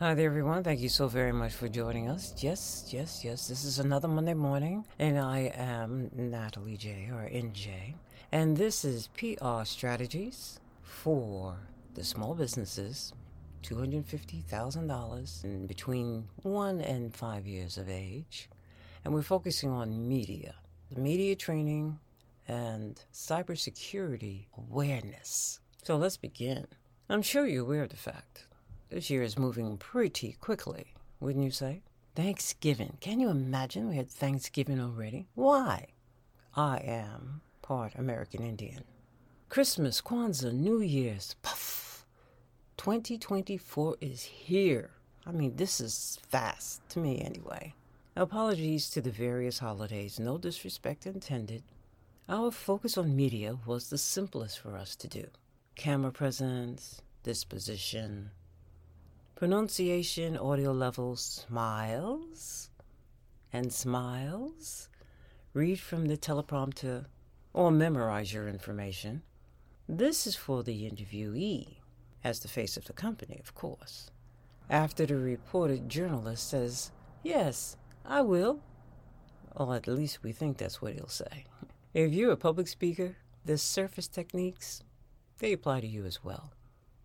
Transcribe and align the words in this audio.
Hi 0.00 0.14
there, 0.14 0.26
everyone. 0.26 0.62
Thank 0.62 0.78
you 0.78 0.88
so 0.88 1.08
very 1.08 1.32
much 1.32 1.54
for 1.54 1.66
joining 1.68 2.08
us. 2.08 2.32
Yes, 2.38 2.86
yes, 2.90 3.24
yes. 3.24 3.48
This 3.48 3.64
is 3.64 3.80
another 3.80 4.06
Monday 4.06 4.32
morning, 4.32 4.84
and 4.96 5.18
I 5.18 5.50
am 5.56 6.08
Natalie 6.14 6.76
J 6.76 7.08
or 7.12 7.28
NJ, 7.28 7.94
and 8.30 8.56
this 8.56 8.84
is 8.84 9.08
PR 9.08 9.64
strategies 9.64 10.60
for 10.84 11.56
the 11.94 12.04
small 12.04 12.36
businesses, 12.36 13.12
two 13.60 13.76
hundred 13.76 14.06
fifty 14.06 14.40
thousand 14.42 14.86
dollars 14.86 15.40
in 15.42 15.66
between 15.66 16.28
one 16.42 16.80
and 16.80 17.12
five 17.12 17.44
years 17.44 17.76
of 17.76 17.88
age, 17.88 18.48
and 19.04 19.12
we're 19.12 19.22
focusing 19.22 19.70
on 19.70 20.06
media, 20.06 20.54
media 20.96 21.34
training, 21.34 21.98
and 22.46 23.00
cybersecurity 23.12 24.44
awareness. 24.56 25.58
So 25.82 25.96
let's 25.96 26.16
begin. 26.16 26.68
I'm 27.08 27.22
sure 27.22 27.48
you're 27.48 27.64
aware 27.64 27.82
of 27.82 27.88
the 27.90 27.96
fact 27.96 28.44
this 28.90 29.10
year 29.10 29.22
is 29.22 29.38
moving 29.38 29.76
pretty 29.76 30.32
quickly, 30.40 30.94
wouldn't 31.20 31.44
you 31.44 31.50
say? 31.50 31.82
Thanksgiving. 32.14 32.96
Can 33.00 33.20
you 33.20 33.28
imagine 33.28 33.88
we 33.88 33.96
had 33.96 34.10
Thanksgiving 34.10 34.80
already? 34.80 35.28
Why? 35.34 35.86
I 36.54 36.78
am 36.78 37.42
part 37.62 37.94
American 37.94 38.42
Indian. 38.42 38.84
Christmas, 39.48 40.00
Kwanzaa, 40.00 40.52
New 40.52 40.80
Year's, 40.80 41.36
puff. 41.42 42.06
2024 42.76 43.96
is 44.00 44.22
here. 44.22 44.90
I 45.26 45.32
mean, 45.32 45.56
this 45.56 45.80
is 45.80 46.18
fast, 46.28 46.80
to 46.90 46.98
me 46.98 47.20
anyway. 47.20 47.74
Apologies 48.16 48.90
to 48.90 49.00
the 49.00 49.10
various 49.10 49.58
holidays, 49.58 50.18
no 50.18 50.38
disrespect 50.38 51.06
intended. 51.06 51.62
Our 52.28 52.50
focus 52.50 52.98
on 52.98 53.14
media 53.14 53.58
was 53.64 53.90
the 53.90 53.98
simplest 53.98 54.58
for 54.58 54.76
us 54.76 54.96
to 54.96 55.08
do. 55.08 55.26
Camera 55.76 56.10
presence, 56.10 57.00
disposition, 57.22 58.30
Pronunciation 59.38 60.36
audio 60.36 60.72
level 60.72 61.14
smiles 61.14 62.70
and 63.52 63.72
smiles. 63.72 64.88
Read 65.54 65.78
from 65.78 66.06
the 66.06 66.16
teleprompter 66.16 67.04
or 67.52 67.70
memorize 67.70 68.32
your 68.32 68.48
information. 68.48 69.22
This 69.88 70.26
is 70.26 70.34
for 70.34 70.64
the 70.64 70.90
interviewee, 70.90 71.76
as 72.24 72.40
the 72.40 72.48
face 72.48 72.76
of 72.76 72.86
the 72.86 72.92
company, 72.92 73.38
of 73.38 73.54
course. 73.54 74.10
After 74.68 75.06
the 75.06 75.14
reported 75.14 75.88
journalist 75.88 76.50
says, 76.50 76.90
Yes, 77.22 77.76
I 78.04 78.22
will. 78.22 78.58
Or 79.54 79.76
at 79.76 79.86
least 79.86 80.24
we 80.24 80.32
think 80.32 80.58
that's 80.58 80.82
what 80.82 80.94
he'll 80.94 81.06
say. 81.06 81.44
If 81.94 82.12
you're 82.12 82.32
a 82.32 82.36
public 82.36 82.66
speaker, 82.66 83.14
the 83.44 83.56
surface 83.56 84.08
techniques, 84.08 84.82
they 85.38 85.52
apply 85.52 85.82
to 85.82 85.86
you 85.86 86.06
as 86.06 86.24
well. 86.24 86.50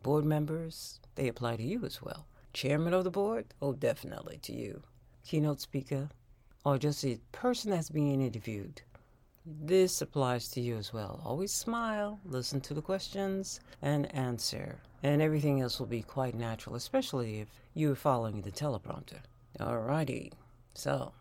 Board 0.04 0.26
members, 0.26 1.00
they 1.16 1.30
apply 1.30 1.56
to 1.56 1.64
you 1.64 1.86
as 1.86 2.02
well. 2.02 2.28
Chairman 2.52 2.94
of 2.94 3.06
the 3.06 3.09
board? 3.09 3.46
Oh, 3.62 3.72
definitely 3.72 4.38
to 4.44 4.54
you. 4.54 4.82
Keynote 5.26 5.62
speaker? 5.62 6.10
Or 6.66 6.78
just 6.78 7.02
the 7.02 7.20
person 7.32 7.72
that's 7.72 7.90
being 7.90 8.22
interviewed? 8.22 8.82
This 9.45 10.02
applies 10.02 10.50
to 10.50 10.62
you 10.62 10.76
as 10.76 10.92
well. 10.92 11.22
Always 11.23 11.54
smile, 11.54 12.20
listen 12.26 12.60
to 12.62 12.73
the 12.73 12.82
questions, 12.82 13.62
and 13.82 14.14
answer. 14.14 14.82
And 15.04 15.22
everything 15.22 15.62
else 15.62 15.80
will 15.80 15.88
be 15.88 16.02
quite 16.02 16.36
natural, 16.36 16.76
especially 16.76 17.40
if 17.40 17.48
you're 17.73 17.95
following 17.95 18.42
the 18.42 18.52
teleprompter. 18.52 19.20
Alrighty, 19.58 20.34
so 20.73 21.14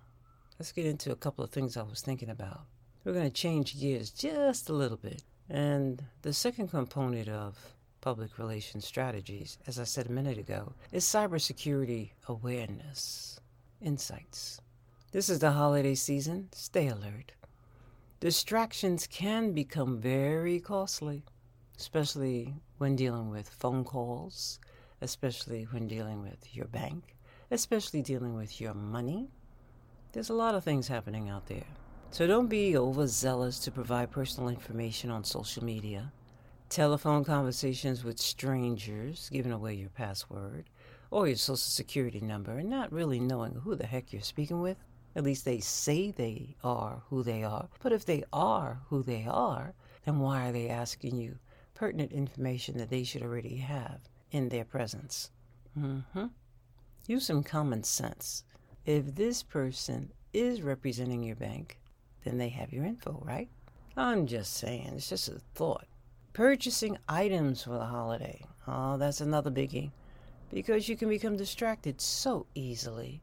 let's 0.58 0.72
get 0.72 0.86
into 0.86 1.12
a 1.12 1.17
couple 1.17 1.44
of 1.44 1.50
things 1.50 1.77
I 1.77 1.83
was 1.83 2.00
thinking 2.00 2.30
about. 2.30 2.62
We're 3.05 3.12
going 3.12 3.30
to 3.30 3.30
change 3.30 3.80
gears 3.80 4.11
just 4.11 4.69
a 4.69 4.72
little 4.72 4.96
bit. 4.96 5.22
And 5.48 6.02
the 6.22 6.33
second 6.33 6.69
component 6.69 7.28
of 7.28 7.74
public 8.03 8.36
relations 8.36 8.84
strategies, 8.84 9.56
as 9.67 9.78
I 9.78 9.84
said 9.84 10.08
a 10.08 10.12
minute 10.12 10.36
ago, 10.36 10.75
is 10.91 11.05
cybersecurity 11.05 12.11
awareness, 12.28 13.41
insights. 13.81 14.61
This 15.12 15.31
is 15.31 15.39
the 15.39 15.53
holiday 15.53 15.95
season. 15.95 16.48
Stay 16.53 16.89
alert. 16.89 17.33
Distractions 18.20 19.06
can 19.06 19.52
become 19.52 19.98
very 19.98 20.61
costly, 20.61 21.23
especially 21.79 22.55
when 22.79 22.96
dealing 22.96 23.30
with 23.30 23.48
phone 23.48 23.85
calls, 23.85 24.58
especially 25.01 25.64
when 25.70 25.86
dealing 25.86 26.23
with 26.23 26.55
your 26.55 26.67
bank, 26.67 27.17
especially 27.51 28.02
dealing 28.02 28.35
with 28.35 28.61
your 28.61 28.74
money. 28.74 29.30
There's 30.12 30.30
a 30.30 30.35
lot 30.35 30.55
of 30.55 30.64
things 30.64 30.89
happening 30.89 31.29
out 31.29 31.46
there. 31.46 31.67
So 32.11 32.27
don't 32.27 32.48
be 32.48 32.77
overzealous 32.77 33.58
to 33.61 33.70
provide 33.70 34.11
personal 34.11 34.51
information 34.51 35.11
on 35.11 35.24
social 35.24 35.64
media 35.64 36.12
telephone 36.72 37.22
conversations 37.22 38.02
with 38.02 38.18
strangers, 38.18 39.28
giving 39.30 39.52
away 39.52 39.74
your 39.74 39.90
password 39.90 40.70
or 41.10 41.27
your 41.27 41.36
social 41.36 41.56
security 41.56 42.20
number, 42.20 42.52
and 42.52 42.70
not 42.70 42.90
really 42.90 43.20
knowing 43.20 43.55
who 43.55 43.74
the 43.74 43.84
heck 43.84 44.10
you're 44.10 44.22
speaking 44.22 44.62
with. 44.62 44.78
At 45.14 45.24
least 45.24 45.44
they 45.44 45.61
say 45.61 46.11
they 46.11 46.56
are 46.64 47.02
who 47.11 47.22
they 47.22 47.42
are. 47.42 47.68
But 47.82 47.92
if 47.92 48.06
they 48.06 48.24
are 48.32 48.80
who 48.88 49.02
they 49.02 49.27
are, 49.28 49.74
then 50.06 50.20
why 50.20 50.48
are 50.48 50.52
they 50.52 50.70
asking 50.70 51.18
you 51.18 51.38
pertinent 51.74 52.11
information 52.11 52.78
that 52.78 52.88
they 52.88 53.05
should 53.05 53.22
already 53.22 53.56
have 53.56 54.00
in 54.30 54.48
their 54.48 54.64
presence? 54.64 55.30
Mm-hmm. 55.78 56.27
Use 57.06 57.27
some 57.27 57.42
common 57.42 57.82
sense. 57.82 58.44
If 58.86 59.14
this 59.14 59.42
person 59.42 60.11
is 60.32 60.62
representing 60.62 61.22
your 61.22 61.36
bank, 61.36 61.78
then 62.24 62.38
they 62.38 62.48
have 62.48 62.72
your 62.72 62.86
info, 62.86 63.22
right? 63.27 63.50
I'm 63.94 64.27
just 64.27 64.55
saying, 64.55 64.94
it's 64.96 65.11
just 65.11 65.28
a 65.28 65.38
thought. 65.55 65.84
Purchasing 66.32 66.96
items 67.10 67.62
for 67.62 67.72
the 67.72 67.84
holiday. 67.84 68.42
Oh, 68.66 68.96
that's 68.96 69.20
another 69.20 69.50
biggie. 69.50 69.90
Because 70.50 70.88
you 70.88 70.96
can 70.96 71.10
become 71.10 71.36
distracted 71.36 72.00
so 72.00 72.46
easily. 72.54 73.20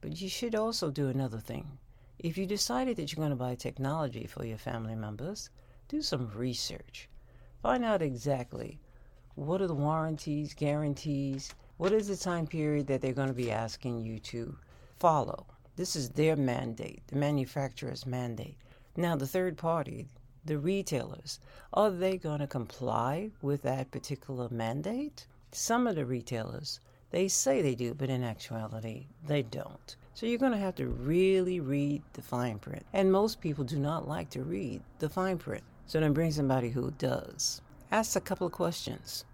But 0.00 0.20
you 0.20 0.28
should 0.28 0.54
also 0.54 0.90
do 0.90 1.08
another 1.08 1.38
thing. 1.38 1.78
If 2.20 2.38
you 2.38 2.46
decided 2.46 2.96
that 2.96 3.10
you're 3.10 3.22
going 3.22 3.30
to 3.30 3.36
buy 3.36 3.56
technology 3.56 4.26
for 4.26 4.46
your 4.46 4.58
family 4.58 4.94
members, 4.94 5.50
do 5.88 6.00
some 6.00 6.30
research. 6.32 7.08
Find 7.60 7.84
out 7.84 8.02
exactly 8.02 8.78
what 9.34 9.60
are 9.60 9.66
the 9.66 9.74
warranties, 9.74 10.54
guarantees, 10.54 11.52
what 11.76 11.92
is 11.92 12.06
the 12.06 12.16
time 12.16 12.46
period 12.46 12.86
that 12.86 13.00
they're 13.00 13.12
going 13.12 13.28
to 13.28 13.34
be 13.34 13.50
asking 13.50 13.98
you 13.98 14.20
to 14.20 14.56
follow. 14.96 15.46
This 15.74 15.96
is 15.96 16.10
their 16.10 16.36
mandate, 16.36 17.02
the 17.08 17.16
manufacturer's 17.16 18.06
mandate. 18.06 18.58
Now, 18.96 19.16
the 19.16 19.26
third 19.26 19.56
party, 19.58 20.06
the 20.46 20.58
retailers, 20.58 21.40
are 21.72 21.90
they 21.90 22.16
going 22.16 22.40
to 22.40 22.46
comply 22.46 23.30
with 23.40 23.62
that 23.62 23.90
particular 23.90 24.48
mandate? 24.50 25.26
Some 25.52 25.86
of 25.86 25.96
the 25.96 26.04
retailers, 26.04 26.80
they 27.10 27.28
say 27.28 27.62
they 27.62 27.74
do, 27.74 27.94
but 27.94 28.10
in 28.10 28.22
actuality, 28.22 29.06
they 29.26 29.42
don't. 29.42 29.96
So 30.14 30.26
you're 30.26 30.38
going 30.38 30.52
to 30.52 30.58
have 30.58 30.74
to 30.76 30.86
really 30.86 31.60
read 31.60 32.02
the 32.12 32.22
fine 32.22 32.58
print. 32.58 32.84
And 32.92 33.10
most 33.10 33.40
people 33.40 33.64
do 33.64 33.78
not 33.78 34.06
like 34.06 34.30
to 34.30 34.42
read 34.42 34.82
the 34.98 35.08
fine 35.08 35.38
print. 35.38 35.64
So 35.86 35.98
then 36.00 36.12
bring 36.12 36.32
somebody 36.32 36.70
who 36.70 36.90
does. 36.92 37.60
Ask 37.90 38.16
a 38.16 38.20
couple 38.20 38.46
of 38.46 38.52
questions. 38.52 39.24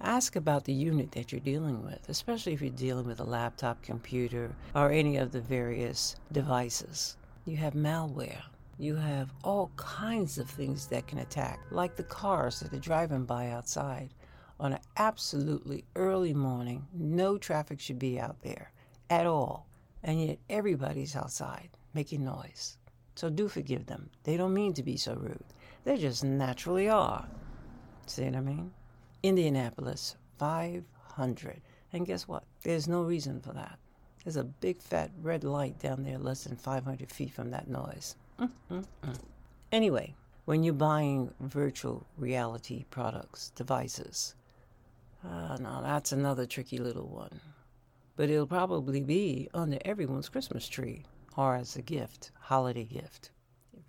Ask 0.00 0.36
about 0.36 0.64
the 0.64 0.72
unit 0.72 1.12
that 1.12 1.32
you're 1.32 1.40
dealing 1.40 1.84
with, 1.84 2.08
especially 2.08 2.52
if 2.52 2.62
you're 2.62 2.70
dealing 2.70 3.06
with 3.06 3.20
a 3.20 3.24
laptop, 3.24 3.82
computer, 3.82 4.54
or 4.74 4.90
any 4.90 5.16
of 5.16 5.32
the 5.32 5.40
various 5.40 6.16
devices. 6.30 7.16
You 7.44 7.56
have 7.56 7.74
malware 7.74 8.42
you 8.78 8.94
have 8.94 9.32
all 9.42 9.72
kinds 9.76 10.38
of 10.38 10.48
things 10.48 10.86
that 10.86 11.06
can 11.08 11.18
attack, 11.18 11.60
like 11.70 11.96
the 11.96 12.04
cars 12.04 12.60
that 12.60 12.72
are 12.72 12.78
driving 12.78 13.24
by 13.24 13.50
outside. 13.50 14.14
On 14.60 14.72
an 14.72 14.80
absolutely 14.96 15.84
early 15.96 16.32
morning, 16.32 16.86
no 16.92 17.38
traffic 17.38 17.80
should 17.80 17.98
be 17.98 18.20
out 18.20 18.40
there 18.42 18.72
at 19.10 19.26
all, 19.26 19.66
and 20.02 20.24
yet 20.24 20.38
everybody's 20.48 21.16
outside 21.16 21.70
making 21.92 22.24
noise. 22.24 22.78
So 23.16 23.28
do 23.28 23.48
forgive 23.48 23.86
them. 23.86 24.10
They 24.22 24.36
don't 24.36 24.54
mean 24.54 24.74
to 24.74 24.82
be 24.84 24.96
so 24.96 25.14
rude. 25.14 25.44
They 25.82 25.96
just 25.96 26.22
naturally 26.22 26.88
are. 26.88 27.26
See 28.06 28.24
what 28.24 28.36
I 28.36 28.40
mean? 28.40 28.70
Indianapolis, 29.24 30.14
500. 30.38 31.60
And 31.92 32.06
guess 32.06 32.28
what? 32.28 32.44
There's 32.62 32.86
no 32.86 33.02
reason 33.02 33.40
for 33.40 33.52
that. 33.54 33.78
There's 34.22 34.36
a 34.36 34.44
big 34.44 34.80
fat 34.80 35.10
red 35.20 35.42
light 35.42 35.78
down 35.80 36.04
there 36.04 36.18
less 36.18 36.44
than 36.44 36.56
500 36.56 37.10
feet 37.10 37.32
from 37.32 37.50
that 37.50 37.68
noise. 37.68 38.14
Anyway, 39.70 40.14
when 40.44 40.62
you're 40.62 40.74
buying 40.74 41.32
virtual 41.40 42.06
reality 42.16 42.84
products, 42.90 43.50
devices, 43.54 44.34
uh, 45.24 45.56
now 45.60 45.80
that's 45.82 46.12
another 46.12 46.46
tricky 46.46 46.78
little 46.78 47.08
one. 47.08 47.40
But 48.16 48.30
it'll 48.30 48.46
probably 48.46 49.02
be 49.02 49.48
under 49.54 49.78
everyone's 49.84 50.28
Christmas 50.28 50.68
tree 50.68 51.04
or 51.36 51.54
as 51.54 51.76
a 51.76 51.82
gift, 51.82 52.32
holiday 52.40 52.84
gift. 52.84 53.30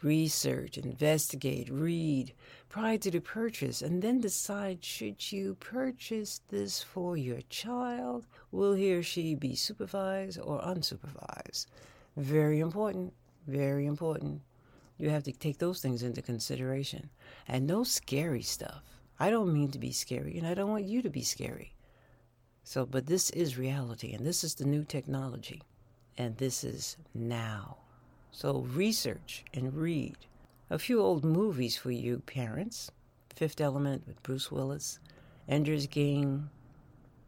Research, 0.01 0.77
investigate, 0.77 1.69
read 1.69 2.33
prior 2.69 2.97
to 2.99 3.11
the 3.11 3.19
purchase, 3.19 3.81
and 3.81 4.01
then 4.01 4.21
decide 4.21 4.83
should 4.83 5.31
you 5.31 5.55
purchase 5.55 6.41
this 6.49 6.81
for 6.81 7.17
your 7.17 7.41
child? 7.49 8.27
Will 8.51 8.73
he 8.73 8.93
or 8.93 9.03
she 9.03 9.35
be 9.35 9.55
supervised 9.55 10.39
or 10.39 10.61
unsupervised? 10.61 11.65
Very 12.15 12.59
important. 12.59 13.13
Very 13.49 13.87
important. 13.87 14.41
You 14.99 15.09
have 15.09 15.23
to 15.23 15.31
take 15.31 15.57
those 15.57 15.81
things 15.81 16.03
into 16.03 16.21
consideration. 16.21 17.09
And 17.47 17.65
no 17.65 17.83
scary 17.83 18.43
stuff. 18.43 18.83
I 19.19 19.31
don't 19.31 19.51
mean 19.51 19.71
to 19.71 19.79
be 19.79 19.91
scary, 19.91 20.37
and 20.37 20.45
I 20.45 20.53
don't 20.53 20.69
want 20.69 20.85
you 20.85 21.01
to 21.01 21.09
be 21.09 21.23
scary. 21.23 21.73
So, 22.63 22.85
but 22.85 23.07
this 23.07 23.31
is 23.31 23.57
reality, 23.57 24.13
and 24.13 24.23
this 24.23 24.43
is 24.43 24.53
the 24.53 24.65
new 24.65 24.83
technology, 24.83 25.63
and 26.15 26.37
this 26.37 26.63
is 26.63 26.95
now. 27.15 27.77
So, 28.31 28.59
research 28.59 29.43
and 29.51 29.73
read. 29.73 30.15
A 30.69 30.77
few 30.77 31.01
old 31.01 31.25
movies 31.25 31.75
for 31.75 31.89
you 31.89 32.19
parents 32.19 32.91
Fifth 33.35 33.59
Element 33.59 34.05
with 34.05 34.21
Bruce 34.21 34.51
Willis, 34.51 34.99
Ender's 35.47 35.87
Game 35.87 36.51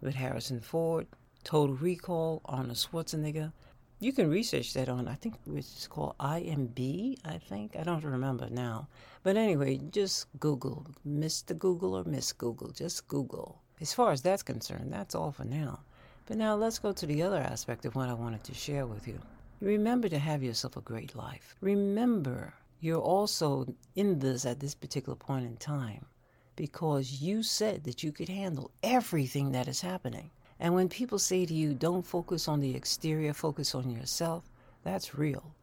with 0.01 0.13
Harrison 0.13 0.59
Ford, 0.59 1.07
Total 1.43 1.75
Recall, 1.75 2.41
Arnold 2.45 2.77
Schwarzenegger. 2.77 3.53
You 4.01 4.11
can 4.11 4.31
research 4.31 4.73
that 4.73 4.89
on, 4.89 5.07
I 5.07 5.13
think 5.13 5.35
it's 5.45 5.87
called 5.87 6.17
IMB, 6.17 7.19
I 7.23 7.37
think. 7.37 7.75
I 7.75 7.83
don't 7.83 8.03
remember 8.03 8.49
now. 8.49 8.87
But 9.21 9.37
anyway, 9.37 9.79
just 9.91 10.25
Google, 10.39 10.87
Mr. 11.07 11.55
Google 11.55 11.93
or 11.93 12.03
Miss 12.03 12.33
Google, 12.33 12.71
just 12.71 13.07
Google. 13.07 13.61
As 13.79 13.93
far 13.93 14.11
as 14.11 14.23
that's 14.23 14.41
concerned, 14.41 14.91
that's 14.91 15.13
all 15.13 15.31
for 15.31 15.43
now. 15.43 15.81
But 16.25 16.37
now 16.37 16.55
let's 16.55 16.79
go 16.79 16.91
to 16.91 17.05
the 17.05 17.21
other 17.21 17.37
aspect 17.37 17.85
of 17.85 17.93
what 17.93 18.09
I 18.09 18.15
wanted 18.15 18.43
to 18.45 18.55
share 18.55 18.87
with 18.87 19.07
you. 19.07 19.19
Remember 19.61 20.09
to 20.09 20.17
have 20.17 20.41
yourself 20.41 20.77
a 20.77 20.81
great 20.81 21.13
life. 21.15 21.55
Remember, 21.61 22.55
you're 22.79 22.97
also 22.97 23.67
in 23.95 24.17
this 24.17 24.47
at 24.47 24.59
this 24.59 24.73
particular 24.73 25.15
point 25.15 25.45
in 25.45 25.57
time 25.57 26.07
because 26.55 27.21
you 27.21 27.43
said 27.43 27.83
that 27.83 28.01
you 28.01 28.11
could 28.11 28.29
handle 28.29 28.71
everything 28.81 29.51
that 29.51 29.67
is 29.67 29.81
happening. 29.81 30.31
And 30.61 30.75
when 30.75 30.89
people 30.89 31.17
say 31.17 31.43
to 31.47 31.53
you, 31.55 31.73
don't 31.73 32.05
focus 32.05 32.47
on 32.47 32.59
the 32.59 32.75
exterior, 32.75 33.33
focus 33.33 33.73
on 33.73 33.89
yourself, 33.89 34.43
that's 34.83 35.15
real. 35.15 35.55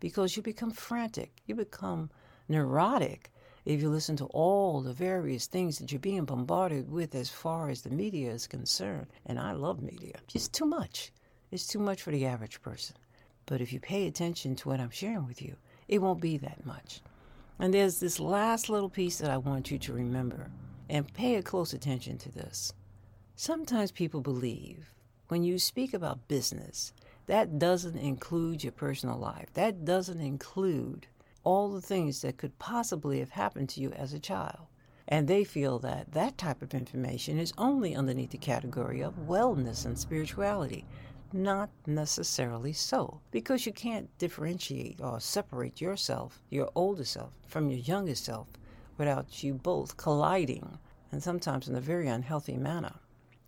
Because 0.00 0.34
you 0.34 0.42
become 0.42 0.70
frantic, 0.70 1.30
you 1.44 1.54
become 1.54 2.08
neurotic 2.48 3.30
if 3.66 3.82
you 3.82 3.90
listen 3.90 4.16
to 4.16 4.24
all 4.26 4.80
the 4.80 4.94
various 4.94 5.46
things 5.46 5.78
that 5.78 5.92
you're 5.92 5.98
being 5.98 6.24
bombarded 6.24 6.90
with 6.90 7.14
as 7.14 7.28
far 7.28 7.68
as 7.68 7.82
the 7.82 7.90
media 7.90 8.32
is 8.32 8.46
concerned. 8.46 9.08
And 9.26 9.38
I 9.38 9.52
love 9.52 9.82
media, 9.82 10.14
it's 10.34 10.48
too 10.48 10.64
much. 10.64 11.12
It's 11.50 11.66
too 11.66 11.78
much 11.78 12.00
for 12.00 12.10
the 12.10 12.24
average 12.24 12.62
person. 12.62 12.96
But 13.44 13.60
if 13.60 13.74
you 13.74 13.78
pay 13.78 14.06
attention 14.06 14.56
to 14.56 14.70
what 14.70 14.80
I'm 14.80 14.90
sharing 14.90 15.26
with 15.26 15.42
you, 15.42 15.56
it 15.86 16.00
won't 16.00 16.22
be 16.22 16.38
that 16.38 16.64
much. 16.64 17.02
And 17.58 17.74
there's 17.74 18.00
this 18.00 18.18
last 18.18 18.70
little 18.70 18.88
piece 18.88 19.18
that 19.18 19.30
I 19.30 19.36
want 19.36 19.70
you 19.70 19.78
to 19.80 19.92
remember 19.92 20.50
and 20.88 21.12
pay 21.12 21.34
a 21.34 21.42
close 21.42 21.74
attention 21.74 22.16
to 22.18 22.32
this. 22.32 22.72
Sometimes 23.38 23.90
people 23.90 24.22
believe 24.22 24.94
when 25.28 25.44
you 25.44 25.58
speak 25.58 25.92
about 25.92 26.26
business, 26.26 26.94
that 27.26 27.58
doesn't 27.58 27.98
include 27.98 28.64
your 28.64 28.72
personal 28.72 29.18
life. 29.18 29.52
That 29.52 29.84
doesn't 29.84 30.22
include 30.22 31.06
all 31.44 31.68
the 31.68 31.82
things 31.82 32.22
that 32.22 32.38
could 32.38 32.58
possibly 32.58 33.18
have 33.18 33.28
happened 33.28 33.68
to 33.70 33.82
you 33.82 33.92
as 33.92 34.14
a 34.14 34.18
child. 34.18 34.68
And 35.06 35.28
they 35.28 35.44
feel 35.44 35.78
that 35.80 36.12
that 36.12 36.38
type 36.38 36.62
of 36.62 36.72
information 36.72 37.38
is 37.38 37.52
only 37.58 37.94
underneath 37.94 38.30
the 38.30 38.38
category 38.38 39.02
of 39.02 39.28
wellness 39.28 39.84
and 39.84 39.98
spirituality. 39.98 40.86
Not 41.30 41.68
necessarily 41.86 42.72
so, 42.72 43.20
because 43.30 43.66
you 43.66 43.72
can't 43.72 44.08
differentiate 44.16 44.98
or 45.02 45.20
separate 45.20 45.78
yourself, 45.78 46.40
your 46.48 46.70
older 46.74 47.04
self, 47.04 47.34
from 47.46 47.68
your 47.70 47.80
younger 47.80 48.14
self 48.14 48.48
without 48.96 49.44
you 49.44 49.52
both 49.52 49.98
colliding, 49.98 50.78
and 51.12 51.22
sometimes 51.22 51.68
in 51.68 51.76
a 51.76 51.82
very 51.82 52.08
unhealthy 52.08 52.56
manner. 52.56 52.94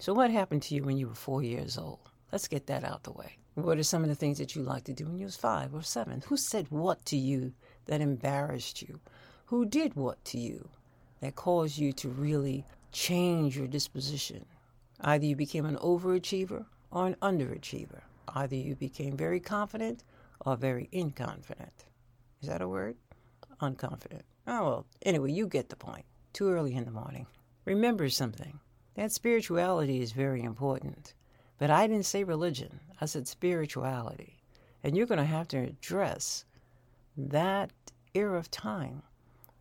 So, 0.00 0.14
what 0.14 0.30
happened 0.30 0.62
to 0.62 0.76
you 0.76 0.84
when 0.84 0.96
you 0.96 1.08
were 1.08 1.14
four 1.16 1.42
years 1.42 1.76
old? 1.76 1.98
Let's 2.30 2.46
get 2.46 2.68
that 2.68 2.84
out 2.84 3.02
the 3.02 3.10
way. 3.10 3.36
What 3.54 3.78
are 3.78 3.82
some 3.82 4.04
of 4.04 4.08
the 4.08 4.14
things 4.14 4.38
that 4.38 4.54
you 4.54 4.62
liked 4.62 4.86
to 4.86 4.92
do 4.92 5.06
when 5.06 5.18
you 5.18 5.24
was 5.24 5.34
five 5.34 5.74
or 5.74 5.82
seven? 5.82 6.22
Who 6.28 6.36
said 6.36 6.70
what 6.70 7.04
to 7.06 7.16
you 7.16 7.52
that 7.86 8.00
embarrassed 8.00 8.80
you? 8.80 9.00
Who 9.46 9.66
did 9.66 9.96
what 9.96 10.24
to 10.26 10.38
you 10.38 10.68
that 11.20 11.34
caused 11.34 11.78
you 11.78 11.92
to 11.94 12.08
really 12.08 12.64
change 12.92 13.56
your 13.56 13.66
disposition? 13.66 14.44
Either 15.00 15.26
you 15.26 15.34
became 15.34 15.66
an 15.66 15.76
overachiever 15.78 16.66
or 16.92 17.08
an 17.08 17.16
underachiever. 17.20 18.02
Either 18.28 18.54
you 18.54 18.76
became 18.76 19.16
very 19.16 19.40
confident 19.40 20.04
or 20.46 20.56
very 20.56 20.88
inconfident. 20.92 21.86
Is 22.40 22.48
that 22.48 22.62
a 22.62 22.68
word? 22.68 22.94
Unconfident. 23.60 24.22
Oh, 24.46 24.64
well, 24.64 24.86
anyway, 25.02 25.32
you 25.32 25.48
get 25.48 25.70
the 25.70 25.76
point. 25.76 26.04
Too 26.32 26.50
early 26.50 26.76
in 26.76 26.84
the 26.84 26.92
morning. 26.92 27.26
Remember 27.64 28.08
something 28.08 28.60
that 28.98 29.12
spirituality 29.12 30.00
is 30.00 30.10
very 30.10 30.42
important. 30.42 31.14
But 31.56 31.70
I 31.70 31.86
didn't 31.86 32.04
say 32.06 32.24
religion, 32.24 32.80
I 33.00 33.06
said 33.06 33.28
spirituality. 33.28 34.38
And 34.82 34.96
you're 34.96 35.06
going 35.06 35.20
to 35.20 35.24
have 35.24 35.46
to 35.48 35.58
address 35.58 36.44
that 37.16 37.70
era 38.14 38.36
of 38.36 38.50
time. 38.50 39.02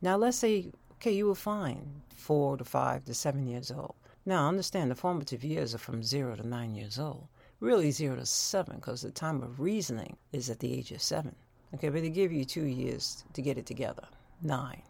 Now, 0.01 0.17
let's 0.17 0.37
say, 0.37 0.71
okay, 0.93 1.11
you 1.11 1.27
were 1.27 1.35
fine 1.35 2.01
four 2.15 2.57
to 2.57 2.63
five 2.63 3.05
to 3.05 3.13
seven 3.13 3.45
years 3.45 3.69
old. 3.69 3.93
Now, 4.25 4.47
understand 4.47 4.89
the 4.89 4.95
formative 4.95 5.43
years 5.43 5.75
are 5.75 5.79
from 5.79 6.01
zero 6.01 6.35
to 6.35 6.47
nine 6.47 6.73
years 6.73 6.97
old. 6.97 7.27
Really, 7.59 7.91
zero 7.91 8.15
to 8.15 8.25
seven, 8.25 8.77
because 8.77 9.03
the 9.03 9.11
time 9.11 9.43
of 9.43 9.59
reasoning 9.59 10.17
is 10.31 10.49
at 10.49 10.59
the 10.59 10.73
age 10.73 10.91
of 10.91 11.01
seven. 11.01 11.35
Okay, 11.75 11.89
but 11.89 12.01
they 12.01 12.09
give 12.09 12.31
you 12.31 12.43
two 12.43 12.65
years 12.65 13.23
to 13.33 13.43
get 13.43 13.59
it 13.59 13.67
together, 13.67 14.07
nine. 14.41 14.81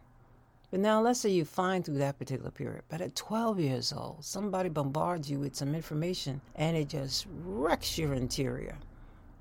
But 0.70 0.82
now, 0.82 1.02
let's 1.02 1.22
say 1.22 1.30
you 1.30 1.46
find 1.46 1.86
through 1.86 2.00
that 2.00 2.20
particular 2.20 2.52
period. 2.52 2.84
But 2.90 3.00
at 3.00 3.16
12 3.16 3.60
years 3.60 3.94
old, 3.94 4.26
somebody 4.26 4.68
bombards 4.68 5.32
you 5.32 5.40
with 5.40 5.56
some 5.56 5.74
information 5.74 6.42
and 6.56 6.76
it 6.76 6.90
just 6.90 7.26
wrecks 7.46 7.98
your 7.98 8.14
interior, 8.14 8.78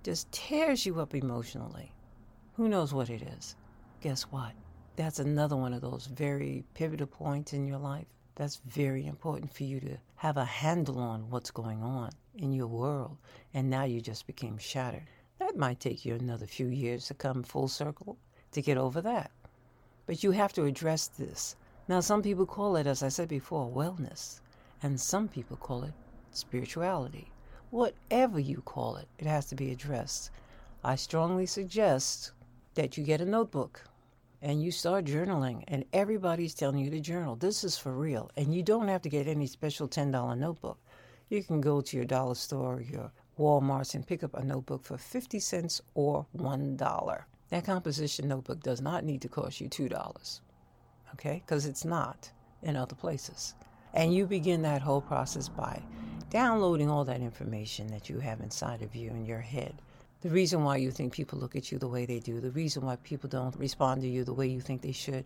just 0.05 0.31
tears 0.31 0.87
you 0.87 1.01
up 1.01 1.15
emotionally. 1.15 1.93
Who 2.55 2.69
knows 2.69 2.95
what 2.95 3.11
it 3.11 3.23
is? 3.23 3.57
Guess 4.01 4.23
what? 4.25 4.53
That's 4.95 5.19
another 5.19 5.57
one 5.57 5.75
of 5.75 5.81
those 5.81 6.07
very 6.07 6.65
pivotal 6.75 7.09
points 7.09 7.53
in 7.53 7.67
your 7.67 7.79
life 7.79 8.07
that's 8.37 8.61
very 8.65 9.07
important 9.07 9.53
for 9.53 9.65
you 9.65 9.81
to 9.81 9.97
have 10.15 10.37
a 10.37 10.45
handle 10.45 10.99
on 11.01 11.29
what's 11.29 11.51
going 11.51 11.83
on 11.83 12.11
in 12.37 12.53
your 12.53 12.69
world. 12.69 13.17
And 13.53 13.69
now 13.69 13.83
you 13.85 14.01
just 14.01 14.27
became 14.27 14.59
shattered. 14.59 15.09
That 15.39 15.57
might 15.57 15.81
take 15.81 16.05
you 16.05 16.15
another 16.15 16.47
few 16.47 16.69
years 16.69 17.07
to 17.07 17.15
come 17.15 17.43
full 17.43 17.69
circle 17.69 18.17
to 18.53 18.63
get 18.63 18.79
over 18.79 19.01
that. 19.03 19.33
But 20.07 20.23
you 20.23 20.31
have 20.31 20.53
to 20.55 20.65
address 20.65 21.09
this. 21.09 21.57
Now, 21.89 22.01
some 22.01 22.23
people 22.23 22.47
call 22.47 22.77
it, 22.77 22.87
as 22.87 23.03
I 23.03 23.09
said 23.09 23.29
before, 23.29 23.71
wellness, 23.71 24.41
and 24.83 25.01
some 25.01 25.29
people 25.29 25.57
call 25.57 25.85
it 25.85 25.93
spirituality. 26.31 27.31
Whatever 27.71 28.39
you 28.39 28.63
call 28.63 28.97
it, 28.97 29.09
it 29.19 29.27
has 29.27 29.47
to 29.47 29.55
be 29.55 29.73
addressed. 29.73 30.31
I 30.85 30.95
strongly 30.95 31.47
suggest 31.47 32.33
that 32.75 32.97
you 32.97 33.05
get 33.05 33.21
a 33.21 33.25
notebook 33.25 33.83
and 34.43 34.63
you 34.63 34.71
start 34.71 35.07
journaling, 35.07 35.65
and 35.67 35.85
everybody's 35.93 36.55
telling 36.55 36.79
you 36.79 36.91
to 36.91 37.01
journal. 37.01 37.35
This 37.35 37.65
is 37.65 37.77
for 37.77 37.93
real. 37.93 38.31
And 38.37 38.55
you 38.55 38.63
don't 38.63 38.89
have 38.89 39.03
to 39.03 39.09
get 39.09 39.27
any 39.27 39.47
special 39.47 39.89
$10 39.89 40.39
notebook. 40.39 40.79
You 41.31 41.43
can 41.43 41.61
go 41.61 41.81
to 41.81 41.97
your 41.97 42.05
dollar 42.05 42.35
store, 42.35 42.81
your 42.81 43.11
Walmarts, 43.39 43.95
and 43.95 44.07
pick 44.07 44.23
up 44.23 44.35
a 44.35 44.45
notebook 44.45 44.85
for 44.85 44.99
50 44.99 45.41
cents 45.41 45.81
or 45.95 46.27
$1. 46.37 47.25
That 47.51 47.65
composition 47.65 48.29
notebook 48.29 48.63
does 48.63 48.81
not 48.81 49.05
need 49.05 49.23
to 49.23 49.29
cost 49.29 49.61
you 49.61 49.69
$2, 49.69 50.41
okay? 51.15 51.43
Because 51.47 51.67
it's 51.67 51.85
not 51.85 52.31
in 52.63 52.77
other 52.77 52.95
places. 52.95 53.55
And 53.95 54.13
you 54.15 54.27
begin 54.27 54.63
that 54.63 54.83
whole 54.83 55.01
process 55.01 55.49
by 55.49 55.83
downloading 56.31 56.91
all 56.91 57.05
that 57.05 57.21
information 57.21 57.87
that 57.89 58.09
you 58.09 58.19
have 58.19 58.41
inside 58.41 58.83
of 58.83 58.95
you 58.97 59.11
in 59.11 59.25
your 59.25 59.41
head 59.41 59.81
the 60.23 60.31
reason 60.31 60.65
why 60.65 60.77
you 60.77 60.91
think 60.91 61.13
people 61.13 61.39
look 61.39 61.55
at 61.55 61.71
you 61.71 61.79
the 61.79 61.87
way 61.87 62.05
they 62.05 62.19
do, 62.19 62.41
the 62.41 62.51
reason 62.51 62.85
why 62.85 62.97
people 62.97 63.29
don't 63.29 63.55
respond 63.57 64.01
to 64.01 64.09
you 64.09 64.25
the 64.25 64.33
way 64.33 64.47
you 64.49 64.61
think 64.61 64.83
they 64.83 64.91
should. 64.91 65.25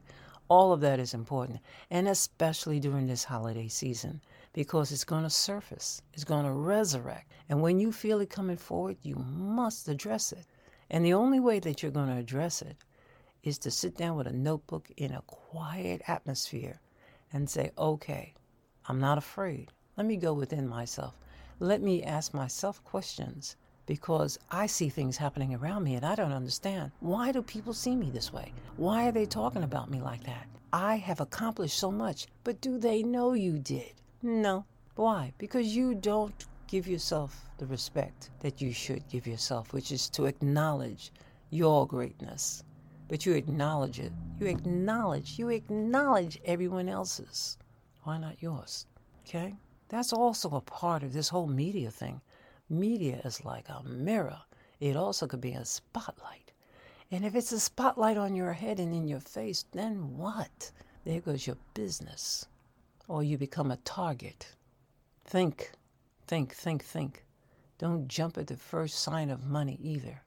All 0.48 0.72
of 0.72 0.80
that 0.80 0.98
is 0.98 1.14
important, 1.14 1.60
and 1.90 2.06
especially 2.06 2.80
during 2.80 3.06
this 3.06 3.24
holiday 3.24 3.68
season, 3.68 4.20
because 4.52 4.92
it's 4.92 5.04
going 5.04 5.22
to 5.22 5.30
surface, 5.30 6.02
it's 6.12 6.24
going 6.24 6.44
to 6.44 6.50
resurrect. 6.50 7.30
And 7.48 7.62
when 7.62 7.78
you 7.78 7.92
feel 7.92 8.20
it 8.20 8.28
coming 8.30 8.56
forward, 8.56 8.98
you 9.02 9.14
must 9.14 9.88
address 9.88 10.32
it. 10.32 10.44
And 10.90 11.04
the 11.04 11.14
only 11.14 11.38
way 11.38 11.60
that 11.60 11.82
you're 11.82 11.92
going 11.92 12.08
to 12.08 12.16
address 12.16 12.62
it 12.62 12.76
is 13.42 13.58
to 13.58 13.70
sit 13.70 13.96
down 13.96 14.16
with 14.16 14.26
a 14.26 14.32
notebook 14.32 14.90
in 14.96 15.12
a 15.12 15.22
quiet 15.22 16.02
atmosphere 16.08 16.80
and 17.32 17.48
say, 17.48 17.70
okay, 17.78 18.34
I'm 18.86 18.98
not 19.00 19.18
afraid. 19.18 19.70
Let 19.96 20.06
me 20.06 20.16
go 20.16 20.32
within 20.32 20.66
myself. 20.66 21.14
Let 21.60 21.80
me 21.80 22.02
ask 22.02 22.34
myself 22.34 22.82
questions 22.84 23.56
because 23.86 24.38
I 24.50 24.66
see 24.66 24.88
things 24.88 25.16
happening 25.16 25.54
around 25.54 25.84
me 25.84 25.94
and 25.94 26.04
I 26.04 26.14
don't 26.14 26.32
understand. 26.32 26.90
Why 27.00 27.32
do 27.32 27.42
people 27.42 27.72
see 27.72 27.94
me 27.94 28.10
this 28.10 28.32
way? 28.32 28.52
Why 28.76 29.08
are 29.08 29.12
they 29.12 29.26
talking 29.26 29.62
about 29.62 29.90
me 29.90 30.00
like 30.00 30.24
that? 30.24 30.46
I 30.72 30.96
have 30.96 31.20
accomplished 31.20 31.78
so 31.78 31.90
much, 31.90 32.26
but 32.44 32.60
do 32.60 32.78
they 32.78 33.02
know 33.02 33.32
you 33.32 33.58
did? 33.58 33.92
No. 34.22 34.64
Why? 34.96 35.32
Because 35.38 35.74
you 35.74 35.94
don't 35.94 36.44
give 36.70 36.86
yourself 36.86 37.50
the 37.58 37.66
respect 37.66 38.30
that 38.38 38.60
you 38.60 38.72
should 38.72 39.02
give 39.08 39.26
yourself, 39.26 39.72
which 39.72 39.90
is 39.90 40.08
to 40.08 40.26
acknowledge 40.26 41.10
your 41.50 41.84
greatness. 41.84 42.62
But 43.08 43.26
you 43.26 43.32
acknowledge 43.34 43.98
it. 43.98 44.12
You 44.38 44.46
acknowledge, 44.46 45.36
you 45.36 45.48
acknowledge 45.48 46.40
everyone 46.44 46.88
else's. 46.88 47.58
Why 48.04 48.18
not 48.18 48.40
yours? 48.40 48.86
Okay? 49.26 49.56
That's 49.88 50.12
also 50.12 50.48
a 50.50 50.60
part 50.60 51.02
of 51.02 51.12
this 51.12 51.28
whole 51.28 51.48
media 51.48 51.90
thing. 51.90 52.20
Media 52.68 53.20
is 53.24 53.44
like 53.44 53.68
a 53.68 53.82
mirror, 53.82 54.38
it 54.78 54.94
also 54.94 55.26
could 55.26 55.40
be 55.40 55.54
a 55.54 55.64
spotlight. 55.64 56.52
And 57.10 57.24
if 57.24 57.34
it's 57.34 57.50
a 57.50 57.58
spotlight 57.58 58.16
on 58.16 58.36
your 58.36 58.52
head 58.52 58.78
and 58.78 58.94
in 58.94 59.08
your 59.08 59.18
face, 59.18 59.64
then 59.72 60.16
what? 60.16 60.70
There 61.04 61.20
goes 61.20 61.48
your 61.48 61.56
business. 61.74 62.46
Or 63.08 63.24
you 63.24 63.36
become 63.36 63.72
a 63.72 63.76
target. 63.78 64.54
Think, 65.24 65.72
Think, 66.30 66.54
think, 66.54 66.84
think. 66.84 67.24
Don't 67.78 68.06
jump 68.06 68.38
at 68.38 68.46
the 68.46 68.56
first 68.56 69.00
sign 69.00 69.30
of 69.30 69.48
money 69.48 69.76
either. 69.82 70.22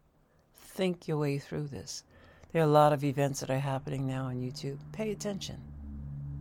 Think 0.54 1.08
your 1.08 1.16
way 1.16 1.40
through 1.40 1.68
this. 1.68 2.04
There 2.52 2.62
are 2.62 2.66
a 2.66 2.68
lot 2.68 2.92
of 2.92 3.06
events 3.06 3.40
that 3.40 3.50
are 3.50 3.58
happening 3.58 4.06
now 4.06 4.26
on 4.26 4.42
YouTube. 4.42 4.80
Pay 4.92 5.12
attention. 5.12 5.62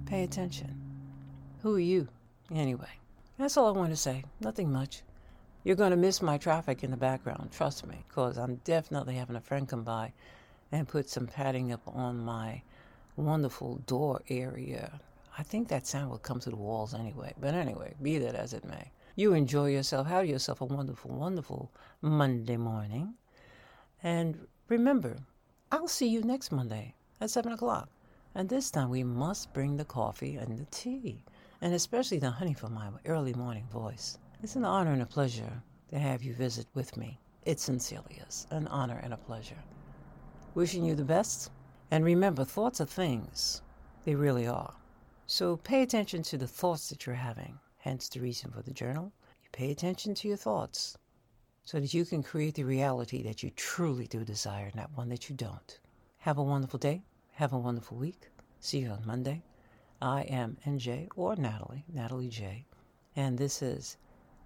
Pay 0.04 0.25
attention. 0.25 0.83
Who 1.61 1.76
are 1.76 1.78
you, 1.78 2.09
anyway? 2.52 2.90
That's 3.38 3.57
all 3.57 3.69
I 3.69 3.78
want 3.78 3.90
to 3.90 3.97
say. 3.97 4.25
Nothing 4.40 4.73
much. 4.73 5.02
You're 5.62 5.76
going 5.76 5.92
to 5.92 5.97
miss 5.97 6.21
my 6.21 6.38
traffic 6.38 6.83
in 6.83 6.90
the 6.90 6.97
background, 6.97 7.52
trust 7.52 7.87
me, 7.87 8.04
because 8.09 8.38
I'm 8.38 8.57
definitely 8.64 9.14
having 9.14 9.37
a 9.37 9.40
friend 9.40 9.69
come 9.69 9.85
by 9.85 10.12
and 10.73 10.88
put 10.88 11.09
some 11.09 11.28
padding 11.28 11.71
up 11.71 11.83
on 11.87 12.19
my 12.19 12.62
wonderful 13.14 13.76
door 13.87 14.23
area. 14.28 14.99
I 15.38 15.45
think 15.45 15.69
that 15.69 15.87
sound 15.87 16.11
will 16.11 16.19
come 16.19 16.40
through 16.40 16.54
the 16.54 16.57
walls 16.57 16.95
anyway. 16.95 17.33
But 17.40 17.54
anyway, 17.54 17.95
be 18.02 18.19
that 18.19 18.35
as 18.35 18.54
it 18.54 18.64
may. 18.64 18.90
You 19.14 19.35
enjoy 19.35 19.71
yourself. 19.71 20.07
Have 20.07 20.26
yourself 20.26 20.61
a 20.61 20.64
wonderful, 20.64 21.11
wonderful 21.11 21.71
Monday 22.00 22.57
morning. 22.57 23.14
And 24.02 24.47
remember, 24.69 25.16
I'll 25.71 25.88
see 25.88 26.09
you 26.09 26.23
next 26.23 26.50
Monday 26.50 26.95
at 27.21 27.31
7 27.31 27.52
o'clock. 27.52 27.88
And 28.35 28.49
this 28.49 28.71
time 28.71 28.88
we 28.88 29.04
must 29.04 29.52
bring 29.52 29.76
the 29.76 29.85
coffee 29.85 30.37
and 30.37 30.59
the 30.59 30.64
tea, 30.71 31.23
and 31.61 31.75
especially 31.75 32.19
the 32.19 32.31
honey 32.31 32.54
for 32.54 32.69
my 32.69 32.88
early 33.04 33.35
morning 33.35 33.66
voice. 33.71 34.19
It's 34.42 34.57
an 34.57 34.64
honor 34.64 34.92
and 34.92 35.02
a 35.02 35.07
pleasure 35.07 35.62
to 35.90 35.99
have 35.99 36.23
you 36.23 36.33
visit 36.33 36.66
with 36.75 36.97
me. 36.97 37.21
It 37.45 37.61
sincerely 37.61 38.23
is 38.26 38.47
an 38.50 38.66
honor 38.69 38.99
and 39.02 39.12
a 39.12 39.19
pleasure. 39.19 39.62
Wishing 40.54 40.85
you 40.85 40.95
the 40.95 41.04
best. 41.04 41.50
And 41.90 42.04
remember, 42.04 42.45
thoughts 42.45 42.81
are 42.81 42.87
things. 42.87 43.61
They 44.07 44.14
really 44.14 44.47
are. 44.47 44.75
So 45.26 45.59
pay 45.59 45.83
attention 45.83 46.23
to 46.25 46.38
the 46.38 46.49
thoughts 46.49 46.88
that 46.88 47.04
you're 47.04 47.14
having, 47.14 47.59
hence 47.83 48.09
the 48.09 48.21
reason 48.21 48.51
for 48.53 48.62
the 48.62 48.73
journal. 48.73 49.12
You 49.43 49.49
pay 49.51 49.73
attention 49.73 50.15
to 50.15 50.29
your 50.29 50.37
thoughts 50.37 50.97
so 51.65 51.81
that 51.81 51.93
you 51.93 52.05
can 52.05 52.23
create 52.23 52.55
the 52.55 52.62
reality 52.62 53.23
that 53.25 53.43
you 53.43 53.51
truly 53.51 54.07
do 54.07 54.25
desire, 54.25 54.71
not 54.75 54.97
one 54.97 55.09
that 55.09 55.29
you 55.29 55.35
don't. 55.35 55.81
Have 56.19 56.39
a 56.39 56.43
wonderful 56.45 56.79
day. 56.79 57.03
Have 57.33 57.53
a 57.53 57.59
wonderful 57.59 57.97
week. 57.97 58.31
See 58.61 58.79
you 58.79 58.91
on 58.91 59.05
Monday. 59.05 59.43
I 60.01 60.23
am 60.23 60.57
NJ 60.65 61.09
or 61.17 61.35
Natalie, 61.35 61.85
Natalie 61.93 62.29
J. 62.29 62.65
And 63.17 63.37
this 63.37 63.62
is 63.62 63.97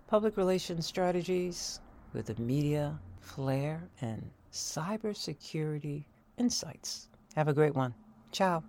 Public 0.06 0.38
Relations 0.38 0.86
Strategies 0.86 1.80
with 2.14 2.26
the 2.26 2.40
Media 2.40 2.98
Flair 3.20 3.86
and 4.00 4.30
Cybersecurity 4.50 6.04
Insights. 6.38 7.08
Have 7.34 7.48
a 7.48 7.54
great 7.54 7.74
one. 7.74 7.94
Ciao. 8.32 8.64